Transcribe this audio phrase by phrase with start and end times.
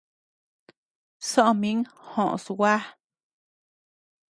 [1.29, 2.73] Soʼö min joʼos, gua.